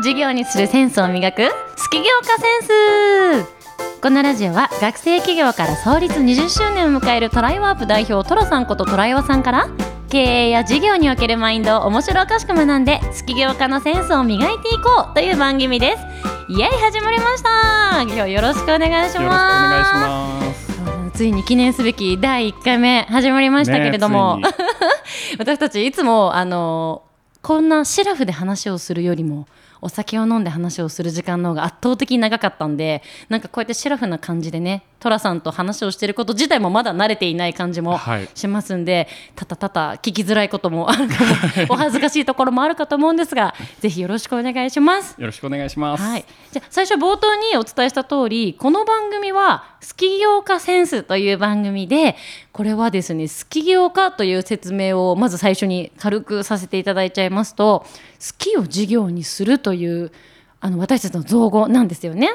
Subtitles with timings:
[0.00, 1.42] 授業にするセンスを磨く
[1.76, 4.00] スキ業家センス。
[4.00, 9.68] このラジオは学生企業から創立20周年を迎えるトライワープ代表トラさんことトライワさんから
[10.08, 16.02] 経営や事業におけるマインドを面白おかしく学んでスキ業家のセンスを磨いていこうという番組です。
[16.48, 18.02] イエイ始まりました。
[18.02, 19.20] 今日よろしくお願いします。
[19.20, 21.18] よろしくお願いします。
[21.18, 24.48] ついに記念すべき第1回目始まりましたけれども、ね
[25.38, 27.02] 私たちいつもあの
[27.42, 29.46] こんなシラフで話をするよりも
[29.82, 41.30] お酒を飲んで話をする時間の方が圧倒的に長かったんでなんかこうやってシラフな感じでね寅さんと話をしてること自体もまだ慣れていない感じもはいしますんで、たたたた聞きづらいこともあるかも
[41.70, 45.16] お恥ずかしいところもあるかと思うんですがぜひよろしくお願いします。
[45.18, 46.02] よろしくお願いします。
[46.02, 52.16] はい、じゃあ最初冒頭にお伝えした通りこの番組は「スキ業家センス」という番組で
[52.52, 57.86] これはですねスキ業家という説明をまず最初に軽くさせていただいちゃいますと
[58.20, 60.12] 好きを事業にするという
[60.60, 62.30] あの私たちの造語なんですよね。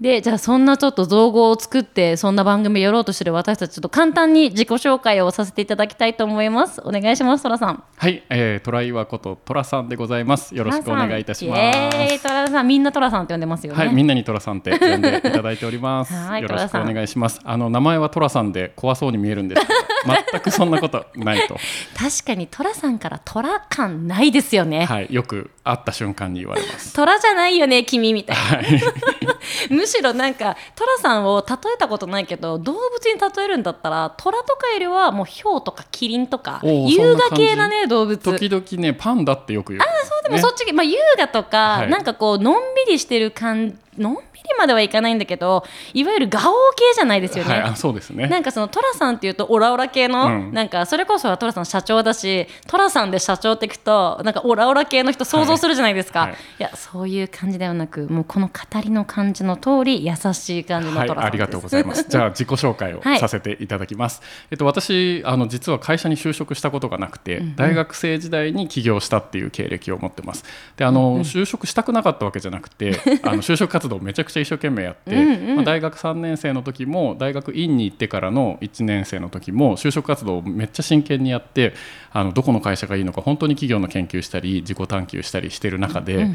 [0.00, 6.80] でじゃあそんなちょっと造語を作ってそんな番組やろうとしてる私たちちょっと簡単に自己紹介をさせていただきたいと思います。
[6.82, 7.82] お願いします、トラさん。
[7.96, 10.54] はい、えー、トライワことトラさんでございます。
[10.54, 12.22] よろしくお願いいたします。
[12.22, 13.78] トラさんみんなトラさんって呼んでますよね。
[13.78, 16.12] はい、みんなにトラさんって呼んでいただいております。
[16.14, 17.40] はいよろしくお願いします。
[17.44, 19.62] あの名前はトラさんで怖そうに見えるんです
[20.32, 21.56] 全くそんなことないと、
[21.94, 24.86] 確かにトラさんからトラ感ないですよね。
[24.86, 26.94] はい、よく会った瞬間に言われます。
[26.94, 29.19] トラじゃないよね君みたいな、はい、
[29.70, 38.18] むしろなんかトラさんを例えたことないけど動物に例えるんだったらトラとかよりはもうヒョウとかキリンとか優雅系なね動物。
[38.22, 39.84] 時々ねパンダってよく言う。
[40.30, 41.90] でもそっち、まあ、優雅とか、はい。
[41.90, 44.22] なんかこうのんびりしてる感のんびり
[44.56, 46.46] まではいかないんだけどいわゆるガオー
[46.76, 48.28] 系じゃないですよね、はい、あそうですね。
[48.28, 50.52] なんかそのトラさんっていうとオラオラ系の、うん。
[50.52, 56.32] なんかそれこそはトラさん社長だしトラさんで社長っていくとなんかオラオラ系の人想像するじゃないですか、はい。
[56.32, 62.06] いやそういう感じではなくもうこの語りの感じの通り優しい感じのはい、トラさんです、ありがとうございます。
[62.08, 64.22] じゃあ 自己紹介をはいさせていただきます。
[64.52, 70.44] えっと私あの実は会社に就職したことがなくて、大学生時代に起業したっていう経歴を持ってます。
[70.76, 75.16] で、あの、就職したくなかったわけじゃなくて、 あの就職活動をめちゃくちゃ一生懸命やって、
[75.54, 81.74] まあ大学3年生の時も大学院に行ってからの1年生の時も就職活動をめっちゃ真剣にやって、
[82.12, 86.28] あのどこの会社がいいのか本当に企業の研究したり自己探求したりしてる中で、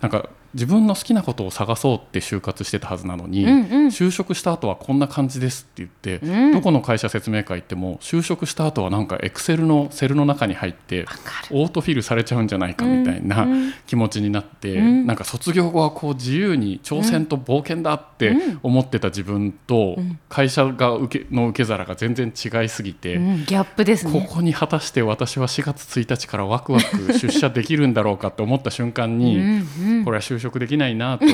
[0.00, 11.06] なんか自分の好きなことを探そうって就活してたはずなのに、就職した後はこんな感じですって言って、どこの会社説明会行っても就職した後はなんかエクセルのセルの中に入って
[11.50, 13.46] オートフィルされちゃうんじゃないかみたいな
[13.86, 19.96] 気持ちになって、なんか卒業後はこう自由に挑戦と冒険だって思ってた自分と
[20.28, 23.16] 会社が受けの受け皿が全然違いすぎて。
[23.16, 24.28] うん、ギャップですこね。
[24.30, 29.64] こに果たして私は4月1日からワクワク出社できるんだろうかって思った瞬間に
[30.04, 31.26] これは就職できないなと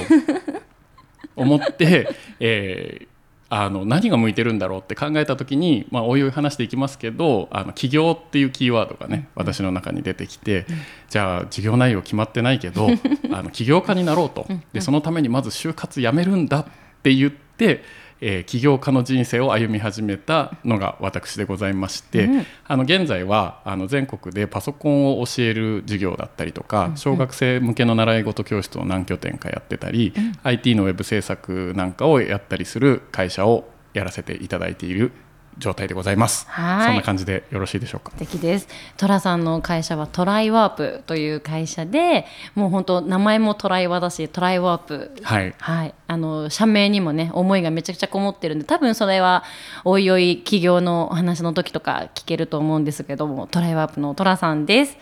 [1.37, 2.09] 思って、
[2.41, 3.09] えー
[3.51, 10.67] あの何が向いてるんだろうって考えた時に、まあ、おいおい話していきますけどあの起業っていうキーワードがね私の中に出てきて、
[11.09, 12.89] じゃあ事業内容決まってないけど
[13.33, 14.47] あの起業家になろうと。
[14.75, 16.67] でそのためにまず就活やめるんだっ
[17.03, 17.83] て言って、
[18.21, 22.29] えー起業家の人生を歩み始めたのが私でございまして、
[22.67, 30.13] あの現在はあの全国でパソコンを教える授業だったりとか、小学生向けの習い事教室を何拠点かやってたり、
[30.43, 35.13] IT のウェブ制作なんかをやったりする会社をやらせていただいている
[35.59, 36.47] 状態でございます。
[36.49, 38.13] はいそんな感じでよろしいでしょうか？
[38.13, 45.55] 素敵ですトラさんの会社はトライワープという会社でもう本当名前もトライワだしトライワープはい。
[45.59, 49.45] はい、あの社名にもね思いがめちゃくちゃこもってるんで多分それは
[49.85, 54.97] おいおい企業のお話の時とか聞けると思うんですけどもトライワープのトラさんです。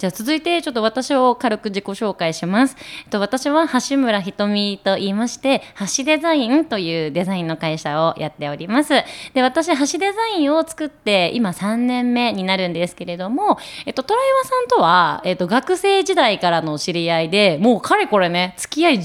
[0.00, 2.74] じゃあ続いてちょっと私を軽く自己紹介します。
[3.04, 5.60] えっと、私は橋村ひとみと言いまして
[5.94, 8.94] 橋デザインというデザインの会社をやっております。
[9.34, 19.02] で私橋デザインを作って今3年目になるんですけれども、えっと、トライワさんとは、えっと、学生時代からの知り合いでもうかれこれね付き合い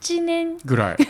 [0.00, 0.58] 18年。
[0.64, 0.96] ぐらい。
[1.00, 1.06] ね。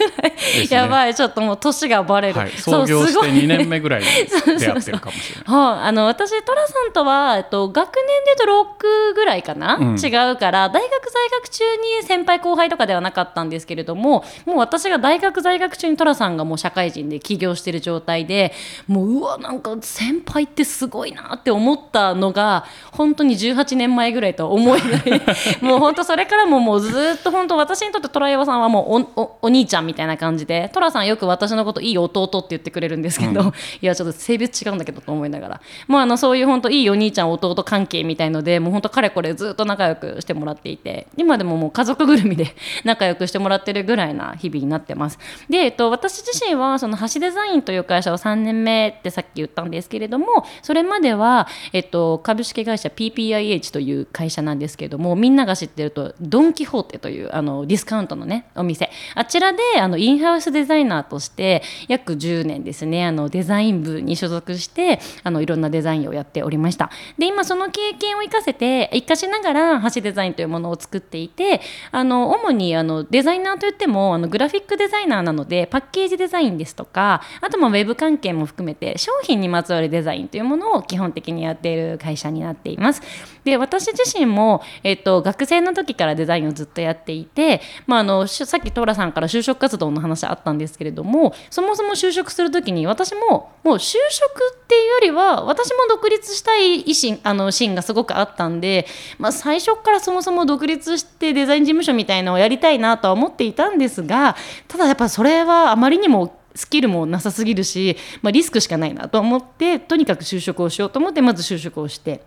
[0.71, 2.51] やばいちょっともう年がバレる、はい。
[2.51, 4.07] 創業してすごい2年目ぐらいに
[4.59, 5.61] 出会ってるかもしれない。
[5.61, 9.97] はい、あの私トラさんとは、えっと、学年で言うと6ぐらいかな、うん。
[9.97, 11.65] 違うから大学在学中
[12.01, 18.53] に先輩後輩とかではなかったんですけれどももう私が大学在学中にトラさんがもう社会人で起業してる状態で
[18.87, 25.23] もううわなんか先輩ってすごいなって思ったのが本当に18年前ぐらいとは思えない。
[25.61, 33.53] もう本当それからももうずっと本当私にとってトライワさんはもうもおおお兄ちゃんみたいな感じで寅さんよく私のこといい弟って言ってくれるんですけど、
[33.83, 42.55] いやちょっと性別違うんだけどと思いながらもうあのそういう本当いいお兄ちゃん弟関係みたいのでもう本当かれこれずっと仲良くしてもらっていて今でももう家族ぐるみで
[42.85, 45.19] 仲良くしてもらってるぐらいな日々になってます。
[45.49, 58.91] で、えっと、私自身はその橋デザインという会社を3年目ってさっき言ったんですけれどもそれまでは、えっと、株式会社 PPIH という会社なんですけれどもみんなが知ってるとドン・キホーテというあのディスカウントのねお店。
[59.17, 66.91] あちらであのインハウスデザイナーとして約10年ですねあのデザイン部に所属してあのいろんなデザインをやっておりました。
[67.19, 71.61] で今その経験を生かせて生かしながら橋デザインというものを作っていて
[71.91, 83.03] あの主にあのデザイナーといってもあのグラフィックデザイナーなのでパッケージデザインですとかあとまウェブ関係も含めて商品にまつわるデザインというものを基本的にやっている会社になっています。
[83.45, 104.35] で私自身も、えっと、学生の時からデザインをずっとやっていて、まあ、あのしさっきトラさんから就職活動の話あったんですけれどもそもそも就職する時に私ももう就職っていうよりは私も独立したい意思あのシーンがすごくあったんで、まあ、最初からそもそも独立してデザイン事務所みたいなのをやりたいなとは思っていたんですが
[104.67, 112.23] ただやっぱそれはあまりにもスキルもなさすぎるし、まあ、リスクしかないなと思ってとにかく就職をしようと思ってまず就職をして。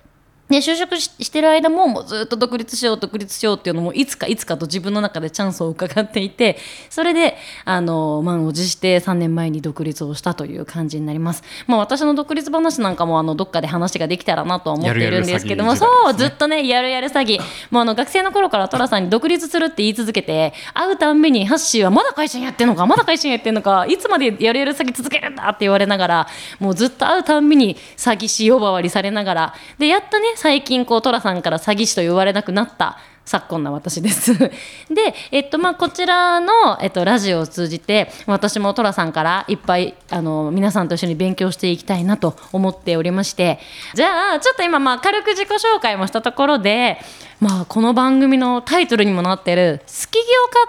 [0.52, 6.58] で就職ししてる間ももうずっと独立しよう独立しようっていうのもいつかいつかと自分の中でチャンスを伺っていて
[6.90, 17.40] それであの満を持して3年前に独立をしたという感じになります、まあ、私の独立話なんかもあのどっかで話ができたらなとは思っているんですけどもねそうずっとねやるやる詐欺。
[17.70, 26.28] もうあの学生の頃から寅さんに独立するって言い続けて会うたんびにハッシーはまだ会社員やってんのかまだ会社員やってんのかいつまでやるやる詐欺続けるんだって言われながら
[26.60, 34.34] もうずっと会うたんびに詐欺師呼ばわりされながらでやっとね最近こう寅さんから詐欺師と言われなくなった昨今な私です。
[34.90, 43.60] で、えっとまあ、こちらの、えっと、ラジオを通じて私も寅さんからいっぱいあの皆さんと一緒に勉強していきたいなと思っておりまして
[43.94, 47.00] じゃあちょっと今、まあ、軽く自己紹介もしたところで、
[47.40, 50.22] まあ、この番組のタイトルにもなってる「好き業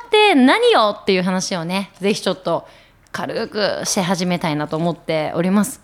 [0.03, 2.69] 家って何よ?」っていう話をねぜひちょっと
[3.11, 5.81] 軽くし始めたいなと思っております。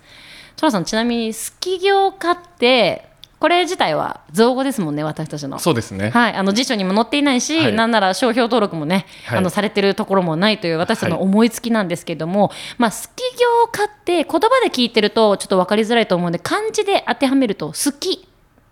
[0.56, 3.07] 寅さんちなみに好き業家って
[3.38, 5.58] これ自体は造語ですもんね私たちの。
[5.58, 6.10] そうですね。
[6.10, 7.72] はい、あの辞書にも載っていないし、はい。
[7.72, 9.38] なんなら商標登録もね、はい。
[9.38, 11.24] あのされてるところもないという私たちのはい。
[11.24, 18.26] 思いつきなんですけども、まあ、好き業家って言葉で聞いてるとちょっと分かりづらいと思うんで漢字で当てはめると好き。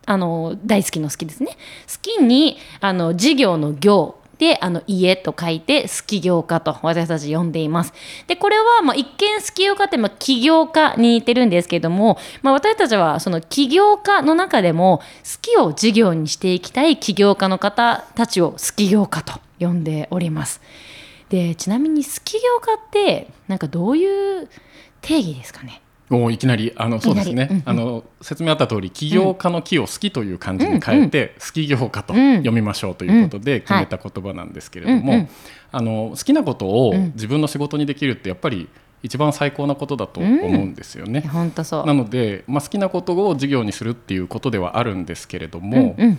[0.08, 1.50] あの大好きの好きですね。
[1.50, 1.56] 好
[2.00, 7.92] きにあの事業の業であの家と書いて好き業家と私たち呼んでいます。
[8.26, 15.04] でこれはまあ一見好き業家ってまあ起業家に似てるんですけども、まあ、私たちはその起業家の中でも好
[15.40, 20.60] きを事業にしていきたい起業家の方たちを好き業家と呼んでおります。
[21.28, 24.48] でちなみに好き業家ってなんかどういう
[25.00, 25.80] 定義ですかね？
[26.08, 35.28] もういきなりあのそうですね、あの説明あった通り起業家の木を好きという漢字に変えて、好き業家と読みましょうということで決めた言葉なんですけれども、
[35.72, 37.12] あの好きなことをうん。
[37.16, 38.68] 自分の仕事にできるってやっぱり
[39.02, 41.22] 一番最高なことだと思うんですよね。
[41.86, 46.18] なので、まあ、好きなことを事業にするっていうことではあるんですけれども、うんうん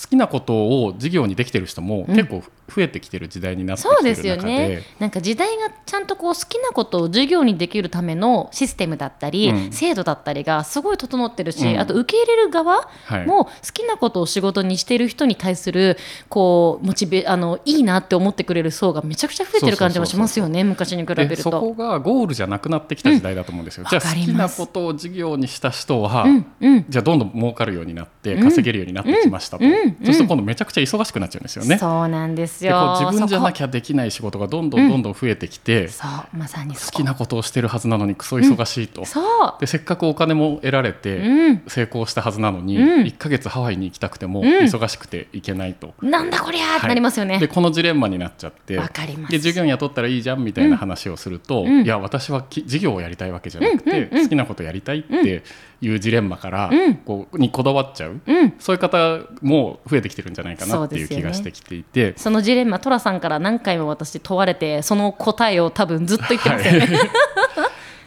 [0.00, 4.68] 好きなことを事業にできてる人も結構増えてきてる時代になってそうできてる中すよね。
[4.68, 4.82] で。
[5.00, 9.72] なんか時代がちゃんとこう好きなことを授業にできるためのシステムだったり、うん。
[9.72, 11.80] 制度だったりがすごい整ってるし、うん。
[11.80, 13.26] あと受け入れる側はい。
[13.26, 15.96] も好きなことを仕事にしている人に対する
[16.28, 21.60] こうモチベあのいいなって思ってくれる層がめちゃくちゃ増えてる感じもしますよね昔に比べるでそと。
[21.60, 23.84] こがゴールじゃなくなってきた時代だと思うんですよ。
[23.84, 26.84] うんじゃあ好きなことを事業にした人は、うんうん。
[26.88, 28.42] じゃあどんどん儲かるようになってうん。
[28.42, 29.96] 稼げるようになってきましたと、うん。
[30.00, 31.78] うんそうすると今度めちゃくちゃ忙しくなっちゃうんですよね。
[31.78, 32.96] そうなんですよ。
[33.00, 36.36] 自分じゃなゃきゃできない仕事がどんどんどんどん増えてきて、そう。
[36.36, 39.54] まさに好きなことをしてるはずなのにクソ忙しいと、そう。
[39.60, 41.62] でせっかくお金も得られてうん。
[41.68, 43.02] 成功したはずなのに、うん。
[43.02, 44.46] 1ヶ月ハワイに行きたくてもうん。
[44.46, 45.94] 忙しくて行けないと。
[46.02, 47.38] なんだこりゃーってなりますよね。
[47.38, 49.32] でこのジレンマになっちゃってわかります。
[49.32, 51.84] で従業員雇ったらいいじゃんみたいな話をすると、うん。
[51.84, 53.96] いや私はき事業をやりたいわけじゃなくて、うん。
[53.96, 54.18] うん。
[54.18, 54.22] うん。
[54.24, 55.42] 好きなことやりたいって
[55.80, 56.94] いうジレンマから、うん。
[56.96, 58.54] こうにこだわっちゃう、うん。
[58.58, 62.14] そういう方も増えてきてるんじゃないかなっていう気がしてきていて。
[62.16, 66.88] そのジレンマ、寅さんから何回も私問われて、その答えを多分ずっと言ってますよね。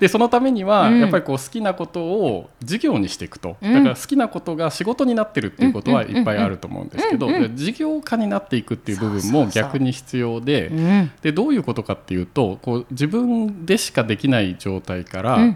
[0.01, 0.99] でそのためには、うん。
[0.99, 3.73] やっぱりこう好きなことを事業にしていくと、うん。
[3.73, 11.11] だから好きなことが仕事になってるっていうことはうんいっぱいあると思うんですけど、事業家になっていくっていう部分も逆に必要でうん。
[11.21, 15.55] でどういうことかっていうとこう自分でしかできない状態から、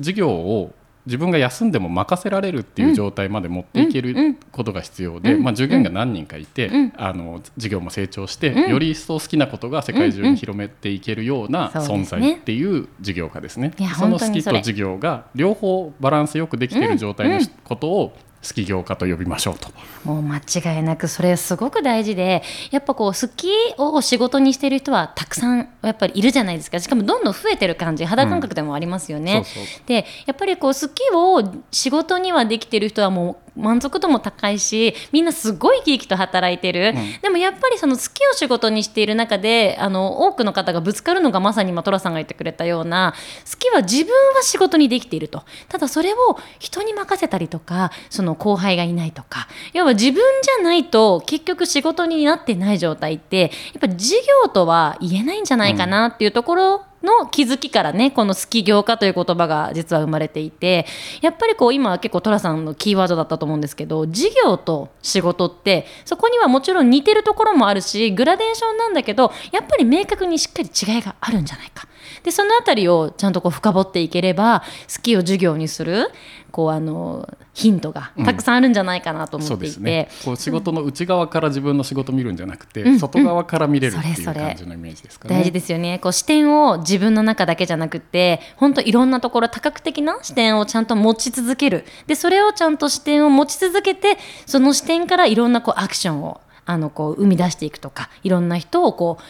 [0.00, 0.74] 事業を
[1.06, 5.42] 自分が休んでも任せられるっていう状態まで持っていけることが必要で、うん。
[5.42, 6.92] まあ、従業員が何人かいて、うん。
[6.96, 8.70] あの事業も成長して、うん。
[8.70, 13.72] より一層好きなことが世界中に広めていけるような存在っていう事業家ですね。
[13.98, 18.16] その好きと事業が両方バランスよくできている状態のことを
[18.46, 19.68] 好き業家と呼びましょうと。
[20.04, 29.42] もう間違いなくそれすごく大事でやっぱこう好きを仕事にしてる人はたくさんやっぱりいるじゃないですかしかもどんどん増えてる感じ肌感覚でもありますよね。
[29.44, 37.20] そうそうでやっぱりこう好きを仕事にはできてる人はもう満足度も高いしみんなすごい生き生きと働いてる、うん。
[37.22, 43.14] でもやっぱりその好きを仕事にしている中であの多くの方がぶつかるのがまさに今トラさんが言ってくれたような
[43.50, 45.42] 好きは自分は仕事にできていると。
[45.68, 49.48] ただそれを人に任せたりとかその後輩がいないとか。
[49.72, 54.14] 要は自分じゃないと結局仕事になってない状態ってやっぱ事
[54.44, 60.86] 業とは言えないんじゃないかなっていうところ、の気づきからねこの「好き業家」という言葉が実は生まれていて
[61.20, 71.86] やっぱりこう今結構寅さんのキーワードだったと思うんですけど事業と仕事ってそこにはもちろん似てるところもあるしグラデーションなんだけどやっぱり明確にしっかり違いがあるんじゃないか。
[72.22, 74.62] でそのあたりをちゃんとこう深掘っていければ
[74.94, 76.10] 好きを授業にする
[76.50, 80.08] こうあのヒントがたくさんあるんじゃないかなと思そうっていて、ですね。
[80.24, 82.98] こう仕事の内側から自分の仕事を見るんじゃなくて、うん。
[82.98, 84.40] 外側から見れるっていうそれそれ。
[84.46, 85.34] 感じのイメージですかね。
[85.36, 85.98] 大事ですよね。
[85.98, 91.84] こう視点を自分の中だけじゃなくて本当いろんなところ多角的な視点をちゃんと持ち続ける。
[92.06, 99.22] でそれをちゃんと視点を持ち続けてその視点からいろんなこうアクションをあのこう生み出していくとかいろんな人をこう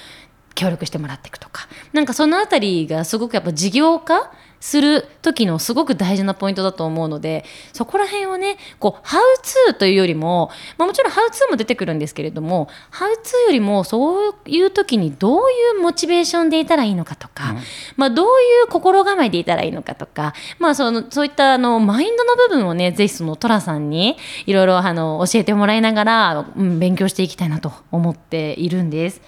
[0.55, 17.57] 協力してもらっていくとかなんかそのあたりがすごくやっぱ事業化する時のすごく大事なポイントだと思うのでそこら辺をねこうハウツーというよりも、まあ、もちろんハウツーも出てくるんですけれどもハウツーよりもそういう時にどういうモチベーションでいたらいいのかとか、
[17.97, 18.29] まあ、どうい
[18.67, 29.23] う心構えでいたらいいのかとか、まあ、そのそういったあのマインドの部分をねぜひその寅さんにいろいろあの教えてもらいながら、うん、勉強していきたいなと思っているんです。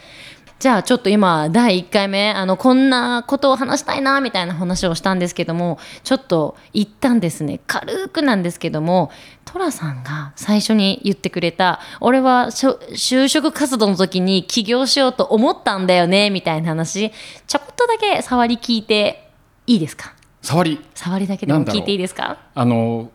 [0.63, 9.11] じゃあちょっと今第1回目あのこんなことを話したいなみたいな話をしたんですけどもちょっと一旦ですね軽くなんですけども
[9.45, 17.11] 寅さんが最初に言ってくれた「俺は就職活動の時に起業しようと思ったんだよね」みたいな話
[17.49, 19.31] ちょこっとだけ触り聞いて
[19.67, 20.15] いいですか？
[20.43, 20.81] 触り。
[20.95, 22.37] 触りだけでも聞いていいですか？
[22.55, 23.11] あの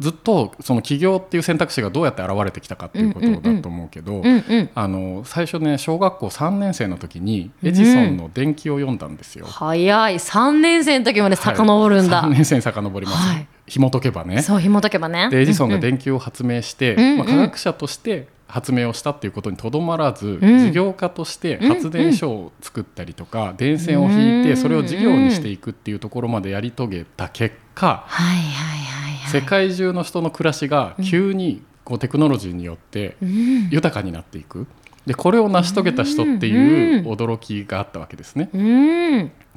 [0.00, 9.46] ずっとその起業っていう選択肢がどうやって現れてきたかっていうことだと思うけど、うんうんあの最初ね小学校3年生の時にエジソンの伝記を読んだんですよ。
[9.46, 10.14] 早い。
[10.14, 13.46] 3年生の時まで遡るんだ、はい、3年生に遡ります、はい。
[13.66, 14.40] 紐解けばね。
[14.42, 15.28] そう紐解けばね。
[15.30, 15.90] でエジソンがうんうん。
[15.90, 17.18] 電球を発明して、うんうん。
[17.18, 20.58] まあ、科学者として発明をしたっていうことにとどまらず、ん。
[20.58, 28.89] 事業家として発電所を作ったりとか、電線を引いてうんそれを事業にしていくっていうところまでやり遂げた結果、はいはいはいはい
[29.30, 34.66] 世界中の人の暮らしが急にこうテクノロジーによってうん豊かになっていく。
[35.06, 38.50] でこれを成し遂げた人っていう驚きがあったわけですね。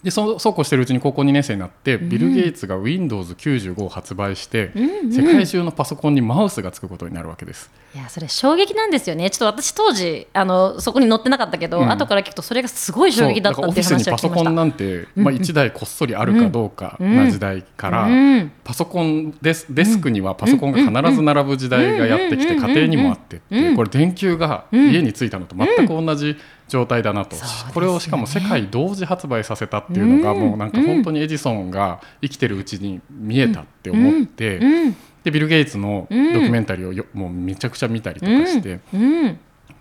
[0.03, 7.71] うんでそそうこうしてるうちに高校2年生になって、ビル・ゲイツが Windows95 を発売して、うん世界中のパソコンにマウスがつくことになるわけです。
[7.95, 9.29] いやそれ衝撃なんですよね。
[9.29, 11.91] ちょっと私当時あのそこに載ってなかったけど、うん。
[11.91, 14.29] 後から聞くとそれがすごい衝撃だったっていう話を聞きました。
[14.29, 18.51] コンなんて、まあ、1台こっそりあるかどうかな時代から、うん。
[18.63, 26.37] パソコンデスデスクにはパソコンが必ず並ぶ時代がやってきてうん家庭にもあってってうんこれ電球が家についたのと全く同じ
[26.73, 27.41] 状態だなと、ね。
[27.71, 30.39] これをしかも世界同時発売させたっていうのがうん。
[30.39, 34.95] もうなんか本当にエジソンが生きてるうちに見えたって思って、うん。
[35.23, 38.79] でビル・ゲイツのドキュメンタリーをよもうめちゃくちゃ見たりとかして。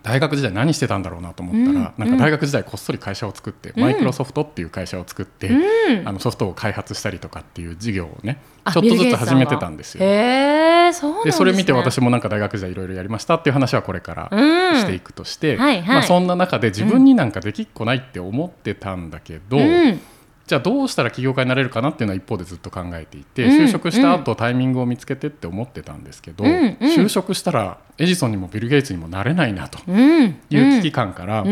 [0.07, 6.07] うん大学時代何してたんだろうなと思ったら、なんか大学時代こっそり会社を作って、マイクロソフトっていう会社を作って、うん。
[6.07, 10.01] あのソフトを開発したりとかっていう事業をねあちょっとずつ始めてたんですよ。
[10.03, 14.79] でそれ見て私もなんか大学時代いろいろやりましたっていう話はこれからうん。
[14.79, 20.01] していくとして、まあ、そんな中で自分になんかできっこないって思ってたんだけど、うん
[20.45, 31.45] じゃあどうしたら起業家になれるかなっていうのは一方でずっと考えていて、うん就職した後タイミングを見つけてって思ってたんですけど、就職したらエジソンにもビル・ゲイツにもなれないなとうんいう危機感から、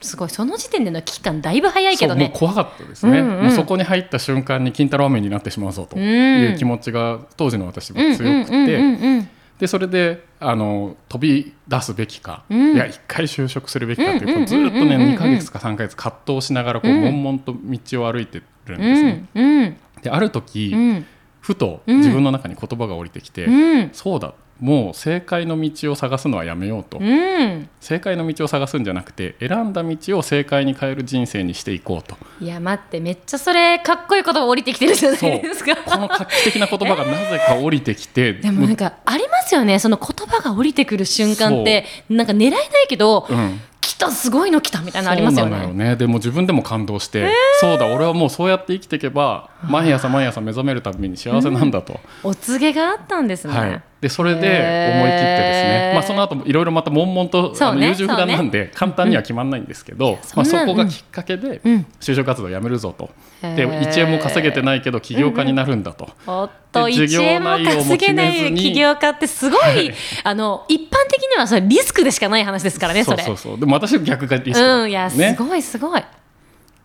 [0.00, 2.32] すごいその時点での危機感だいぶ早いけどね。
[2.34, 12.74] 怖かったですね、もうそこに入った瞬間に金太郎飴になってしまうぞという気持ちが当時の私は強くて、でそれであの飛び出すべきか、うん。
[12.74, 15.14] いや一回就職するべきかっていうずっとねうんうんうん。
[15.14, 17.02] 2ヶ月か3ヶ月葛藤しながらこううん。
[17.22, 19.12] 悶々と道を歩いてるんうですね。
[19.12, 19.76] んうん。
[20.02, 21.06] である時、うん。
[21.40, 21.98] ふとうん。
[21.98, 23.90] 自分の中に言葉が降りてきて、うん。
[23.92, 27.68] そうだもう正解の道を探すのはやめようと、うん。
[27.80, 32.16] 正解の道を探すんじゃなくて選んだ道を正解に変える人生にしていこうと。
[32.40, 35.76] いや待ってめっちゃそれかっこいい言葉降りてきてるじゃないですか。
[35.76, 39.78] この画期的な言葉がなぜか降りてきて、でもなんかありますよね。
[39.78, 45.84] その言葉が降りてくる瞬間ってなんか狙いないけど、うん来たすごいの来たみたいなのありますよそうなのよね。
[45.90, 47.28] ねでも自分でも感動して、
[47.60, 53.52] そうだ俺はもうそうやって生きていけば毎朝毎朝目覚めるたびに幸せなんだと、お告げがあったんですね。
[53.52, 61.86] はい、でそれで思い切ってですね、まあ、その後もいろいろまた悶々と、ねあの優柔不断なんで、簡単には決まらないんですけど、 まあ、そこがきっかけでうん。
[62.00, 63.10] 就職活動をやめるぞと、
[63.42, 66.08] で1円も稼げてないけど起業家になるんだと。
[66.28, 66.50] おっと。
[66.69, 69.94] で授業1円も稼げない起業家ってすごい、はい。
[70.24, 73.22] あの一般的にはそれリスクでしかない話ですからねそれ。
[73.22, 73.52] そうそう。
[73.52, 76.02] そうでも私は逆がリスクだったうんいやすね、ごいすごい。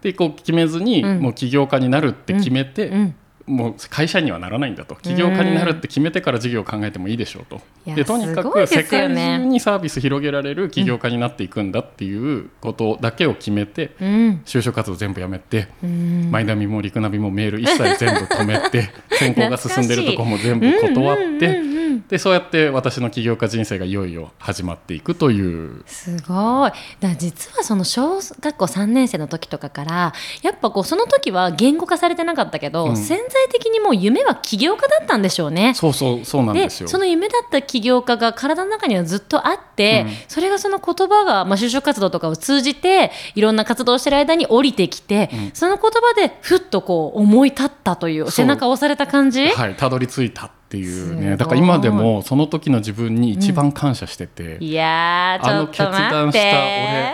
[0.02, 1.22] でこう決めずに、うん。
[1.22, 3.16] もう起業家になるって決めて、うん
[3.48, 4.96] もう会社にはならないんだと。
[4.96, 7.62] 起業家になるって決めてから事業を考えてもいいでしょうと。
[7.86, 14.42] いやでとにかく世界ね中にサービス広げられる起業家になっていくんだっていうことだけを決めて、うん。
[14.46, 16.30] 就職活動全部やめて、うん。
[16.32, 21.76] マイナビもリクナビもメール一切全部止めて 選考が進んでるとこも全部断って、うんうんうんうん
[22.10, 25.84] でそうやって私の起業家人生がいよいよ始まっていくという。
[25.88, 26.72] すごい。
[27.00, 32.98] だ実はその小学校3年生の時とかからやっぱこうその時は言語化されてなかったけど、うん。
[32.98, 35.74] 潜在的にもう夢は起業家だったんでしょうね。
[35.76, 36.90] そうそうそうなんでですよ。
[36.90, 40.14] その夢だった起業家が体の中にはずっとあって、うん。
[40.28, 45.52] それがその言葉が、まあ、就職活動とかを通じていろんな活動をしてる間に降りてきて、うん。
[45.54, 48.32] その言葉でふっとこう思い立ったという。
[48.32, 51.38] 背中を押された感じ、はい、たどり着いたっていうね。
[51.38, 56.40] だから今でもその時の自分に一番感謝してて、いやーちあの決断した俺て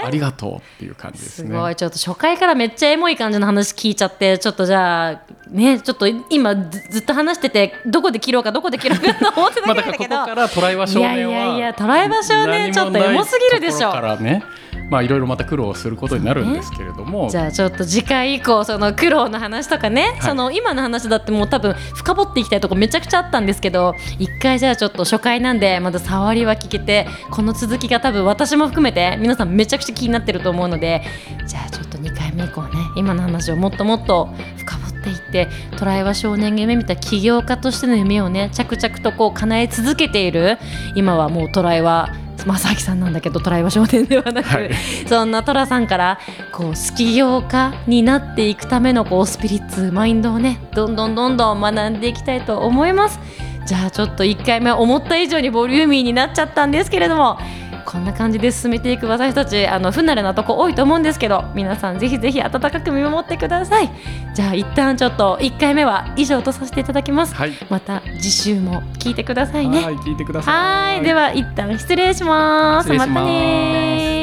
[0.05, 1.57] ありがとうっていう感じですすね。
[1.57, 1.75] ごい。
[1.75, 13.91] ちょっと初回からめっちゃエモい感じの話聞いちゃってちょっとじゃあねちょっと今ずずっと話しててどこで切ろうかどこで切ろうかと思ってたまあ、んだけど、 だからここからトライバ少いや年はいやいやトライバ少年ちょっとエモすぎるでしょ。
[13.91, 14.43] からね
[14.91, 20.21] まあいろいろまた苦労することになるんですけれども、 じゃあちょっと次回以降その苦労の話とかね、い。
[20.21, 31.03] その今の話だってもう多分深掘っていきたいとこめちゃくちゃあったんですけど一回じゃあちょっと初回なんでまだ触りは聞けてこの続きが多分私も含めて皆さんめちゃくちゃ気になってると思うので
[31.47, 40.57] じゃあちょっと2回目以降ね今の話をもっともっと深掘っていってトライは少年が夢見た起業家としての夢をね着々とこう叶え続けている
[40.95, 42.09] 今はもうトライは
[42.45, 44.71] 正明さんなんだけどトライは少年ではなく、はい。
[45.07, 46.19] そんなトラさんから
[46.51, 53.19] こうスキ業家になっていくためのこうスピリッツマインドをねどんどんどんどん学んでいきたいと思います。
[53.65, 57.37] じゃあちょっと1回目は思った以上にボリューミーになっちゃったんですけれども
[57.91, 63.89] こんな感じで進めていく私たちあの不慣れなとこ多いと思うんですけど皆さんぜひぜひ温かく見守ってください。
[64.33, 67.35] じゃあ一旦ちょっと1回目は以上とさせていただきます。
[67.35, 69.83] はい、また次週も聞いてくださいね。
[69.83, 70.95] はい聞いてください。
[70.95, 72.87] はいでは一旦失礼します。
[72.87, 73.09] 失礼します。
[73.11, 74.20] またね